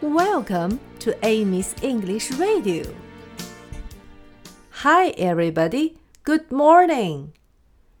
[0.00, 2.84] Welcome to Amy's English Radio.
[4.82, 5.96] Hi, everybody.
[6.24, 7.28] Good morning.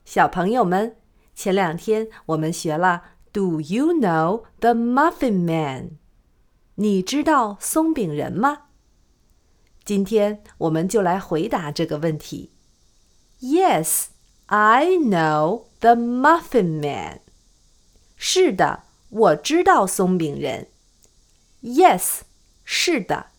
[0.04, 0.96] 小朋友们，
[1.34, 5.98] 前两天我们学了 Do you know the Muffin Man？
[6.76, 8.68] 你知道松饼人吗？
[9.84, 12.52] 今天我们就来回答这个问题。
[13.40, 14.06] Yes,
[14.46, 17.20] I know the Muffin Man.
[18.16, 20.68] 是的，我知道松饼人。
[21.62, 22.20] Yes，
[22.64, 23.30] 是的。